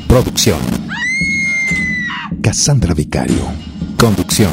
[0.09, 0.61] Producción.
[2.43, 3.51] Cassandra Vicario.
[3.99, 4.53] Conducción.